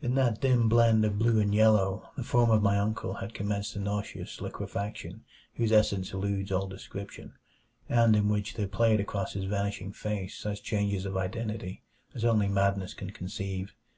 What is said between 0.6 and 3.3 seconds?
blend of blue and yellow the form of my uncle